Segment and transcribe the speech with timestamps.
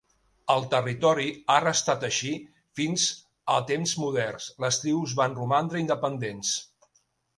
[0.51, 1.25] El territori
[1.55, 2.31] ha restat així
[2.79, 3.05] fins
[3.57, 6.57] a temps moderns; les tribus van romandre independents.